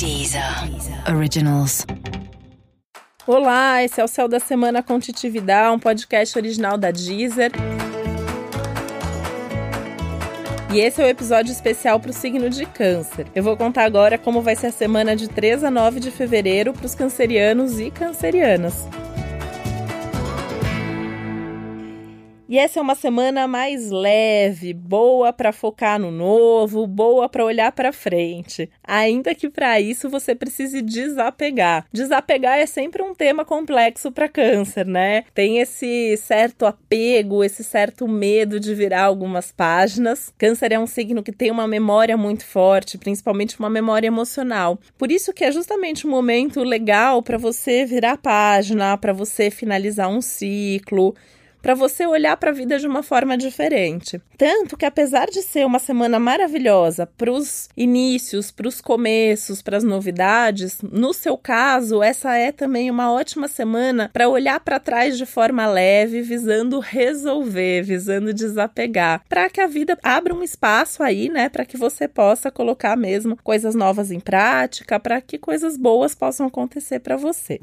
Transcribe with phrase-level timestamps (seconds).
[0.00, 0.42] Deezer
[1.14, 1.84] Originals.
[3.26, 7.52] Olá, esse é o Céu da Semana com Titividade, um podcast original da Deezer.
[10.72, 13.26] E esse é o episódio especial para o signo de Câncer.
[13.34, 16.72] Eu vou contar agora como vai ser a semana de 3 a 9 de fevereiro
[16.72, 18.88] para os cancerianos e cancerianas.
[22.50, 27.70] E essa é uma semana mais leve, boa para focar no novo, boa para olhar
[27.70, 28.68] para frente.
[28.82, 31.86] Ainda que para isso você precise desapegar.
[31.92, 35.22] Desapegar é sempre um tema complexo para câncer, né?
[35.32, 40.34] Tem esse certo apego, esse certo medo de virar algumas páginas.
[40.36, 44.76] Câncer é um signo que tem uma memória muito forte, principalmente uma memória emocional.
[44.98, 50.08] Por isso que é justamente um momento legal para você virar página, para você finalizar
[50.08, 51.14] um ciclo
[51.62, 54.20] para você olhar para a vida de uma forma diferente.
[54.36, 59.76] Tanto que, apesar de ser uma semana maravilhosa para os inícios, para os começos, para
[59.76, 65.18] as novidades, no seu caso, essa é também uma ótima semana para olhar para trás
[65.18, 71.28] de forma leve, visando resolver, visando desapegar, para que a vida abra um espaço aí,
[71.28, 76.14] né, para que você possa colocar mesmo coisas novas em prática, para que coisas boas
[76.14, 77.60] possam acontecer para você.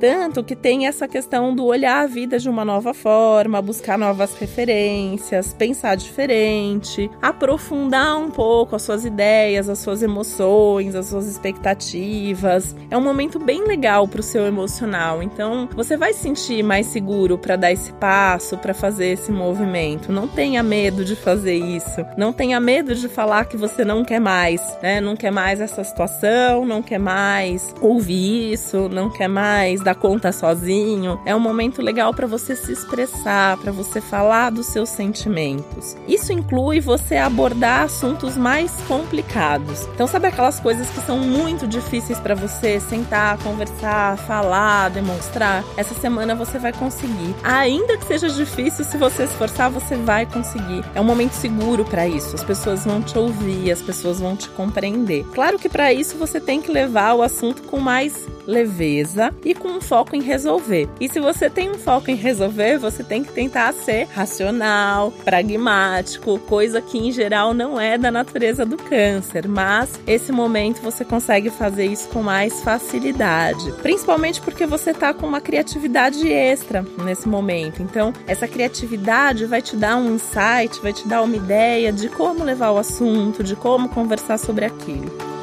[0.00, 4.34] Tanto que tem essa questão do olhar a vida de uma nova forma, buscar novas
[4.34, 12.76] referências, pensar diferente, aprofundar um pouco as suas ideias, as suas emoções, as suas expectativas.
[12.90, 15.22] É um momento bem legal para o seu emocional.
[15.22, 20.12] Então, você vai se sentir mais seguro para dar esse passo, para fazer esse movimento.
[20.12, 22.04] Não tenha medo de fazer isso.
[22.16, 25.00] Não tenha medo de falar que você não quer mais, né?
[25.00, 30.30] Não quer mais essa situação, não quer mais ouvir isso, não quer mais dar conta
[30.32, 31.18] sozinho.
[31.24, 35.96] É um momento legal para você se expressar, para você falar dos seus sentimentos.
[36.06, 39.86] Isso inclui você abordar assuntos mais complicados.
[39.94, 45.64] Então, sabe aquelas coisas que são muito difíceis para você sentar, conversar, falar, demonstrar?
[45.76, 47.34] Essa semana você vai conseguir.
[47.42, 50.84] Ainda que seja difícil, se você esforçar, você vai conseguir.
[50.94, 52.34] É um momento seguro para isso.
[52.34, 55.24] As pessoas vão te ouvir, as pessoas vão te compreender.
[55.32, 59.77] Claro que para isso você tem que levar o assunto com mais leveza e com
[59.78, 60.88] um foco em resolver.
[61.00, 66.38] E se você tem um foco em resolver, você tem que tentar ser racional, pragmático,
[66.40, 71.48] coisa que em geral não é da natureza do câncer, mas esse momento você consegue
[71.48, 77.80] fazer isso com mais facilidade, principalmente porque você tá com uma criatividade extra nesse momento.
[77.80, 82.42] Então, essa criatividade vai te dar um insight, vai te dar uma ideia de como
[82.42, 85.37] levar o assunto, de como conversar sobre aquilo.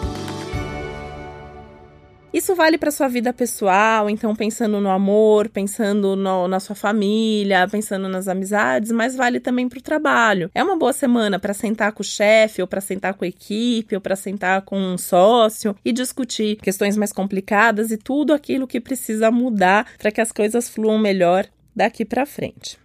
[2.45, 7.67] Isso vale para sua vida pessoal, então pensando no amor, pensando no, na sua família,
[7.67, 10.51] pensando nas amizades, mas vale também para o trabalho.
[10.53, 13.95] É uma boa semana para sentar com o chefe, ou para sentar com a equipe,
[13.95, 18.79] ou para sentar com um sócio e discutir questões mais complicadas e tudo aquilo que
[18.79, 22.77] precisa mudar para que as coisas fluam melhor daqui para frente.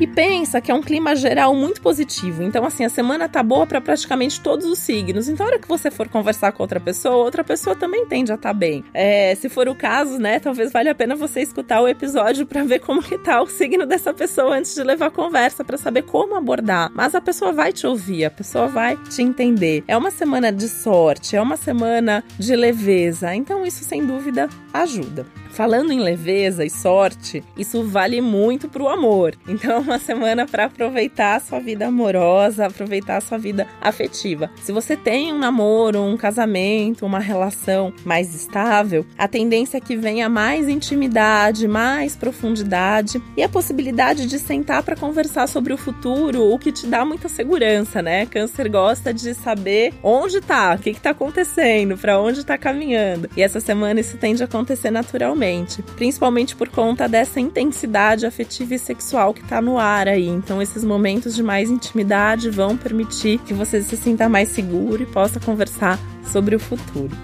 [0.00, 2.42] E pensa que é um clima geral muito positivo.
[2.42, 5.28] Então, assim, a semana tá boa para praticamente todos os signos.
[5.28, 8.36] Então, a hora que você for conversar com outra pessoa, outra pessoa também tende a
[8.36, 8.82] estar tá bem.
[8.94, 12.64] É, se for o caso, né, talvez valha a pena você escutar o episódio para
[12.64, 16.02] ver como que tá o signo dessa pessoa antes de levar a conversa, para saber
[16.02, 16.90] como abordar.
[16.94, 19.84] Mas a pessoa vai te ouvir, a pessoa vai te entender.
[19.86, 23.34] É uma semana de sorte, é uma semana de leveza.
[23.34, 25.26] Então, isso sem dúvida ajuda.
[25.52, 29.34] Falando em leveza e sorte, isso vale muito pro amor.
[29.48, 34.50] Então é uma semana para aproveitar a sua vida amorosa, aproveitar a sua vida afetiva.
[34.62, 39.96] Se você tem um namoro, um casamento, uma relação mais estável, a tendência é que
[39.96, 46.52] venha mais intimidade, mais profundidade e a possibilidade de sentar para conversar sobre o futuro,
[46.52, 48.24] o que te dá muita segurança, né?
[48.26, 53.28] Câncer gosta de saber onde tá, o que, que tá acontecendo, para onde tá caminhando.
[53.36, 55.39] E essa semana isso tende a acontecer naturalmente
[55.96, 60.26] principalmente por conta dessa intensidade afetiva e sexual que tá no ar aí.
[60.26, 65.06] Então, esses momentos de mais intimidade vão permitir que você se sinta mais seguro e
[65.06, 65.98] possa conversar
[66.30, 67.16] sobre o futuro.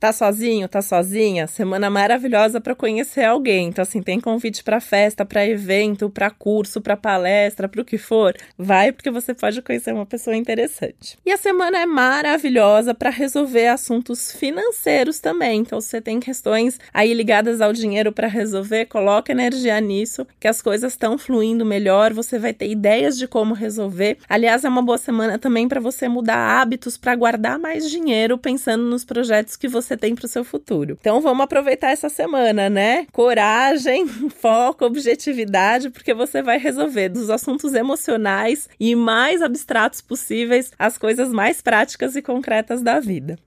[0.00, 1.48] Tá sozinho, tá sozinha?
[1.48, 3.66] Semana maravilhosa para conhecer alguém.
[3.66, 7.98] Então assim, tem convite para festa, para evento, para curso, para palestra, para o que
[7.98, 8.32] for.
[8.56, 11.18] Vai porque você pode conhecer uma pessoa interessante.
[11.26, 15.62] E a semana é maravilhosa para resolver assuntos financeiros também.
[15.62, 20.62] Então você tem questões aí ligadas ao dinheiro para resolver, coloca energia nisso, que as
[20.62, 24.18] coisas estão fluindo melhor, você vai ter ideias de como resolver.
[24.28, 28.84] Aliás, é uma boa semana também para você mudar hábitos para guardar mais dinheiro pensando
[28.84, 30.96] nos projetos que você você tem para o seu futuro.
[31.00, 33.06] Então vamos aproveitar essa semana, né?
[33.12, 40.98] Coragem, foco, objetividade, porque você vai resolver dos assuntos emocionais e mais abstratos possíveis as
[40.98, 43.38] coisas mais práticas e concretas da vida.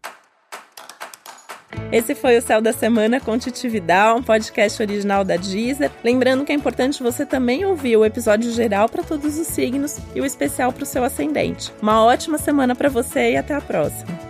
[1.91, 5.91] Esse foi o Céu da Semana com Titi Vidal, um podcast original da Deezer.
[6.03, 10.21] Lembrando que é importante você também ouvir o episódio geral para todos os signos e
[10.21, 11.71] o especial para o seu ascendente.
[11.81, 14.20] Uma ótima semana para você e até a próxima.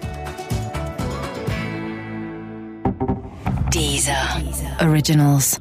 [4.82, 5.60] Originals.